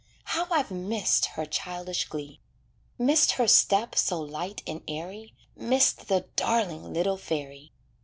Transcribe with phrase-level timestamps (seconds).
[0.23, 2.39] How I've missed her childish glee.
[2.97, 7.71] Missed her step so light and airy, Missed the darling little fairy.